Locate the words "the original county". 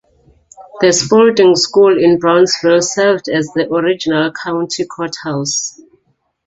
3.53-4.83